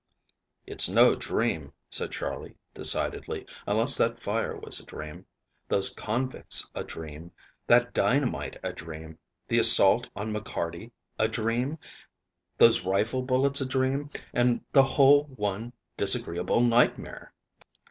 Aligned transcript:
"It's 0.65 0.89
no 0.89 1.13
dream," 1.13 1.73
said 1.91 2.11
Charley 2.11 2.55
decidedly, 2.73 3.45
"unless 3.67 3.97
that 3.97 4.17
fire 4.17 4.57
was 4.57 4.79
a 4.79 4.83
dream, 4.87 5.27
those 5.67 5.91
convicts 5.91 6.67
a 6.73 6.83
dream, 6.83 7.31
that 7.67 7.93
dynamite 7.93 8.57
a 8.63 8.73
dream, 8.73 9.19
the 9.47 9.59
assault 9.59 10.09
on 10.15 10.33
McCarty 10.33 10.89
a 11.19 11.27
dream, 11.27 11.77
those 12.57 12.83
rifle 12.83 13.21
bullets 13.21 13.61
a 13.61 13.65
dream, 13.67 14.09
and 14.33 14.61
the 14.71 14.81
whole 14.81 15.25
one 15.25 15.71
disagreeable 15.97 16.61
nightmare." 16.61 17.31